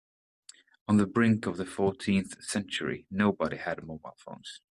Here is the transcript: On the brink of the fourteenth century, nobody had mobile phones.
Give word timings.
On 0.87 0.97
the 0.97 1.05
brink 1.05 1.45
of 1.45 1.57
the 1.57 1.65
fourteenth 1.67 2.43
century, 2.43 3.05
nobody 3.11 3.57
had 3.57 3.83
mobile 3.85 4.15
phones. 4.17 4.59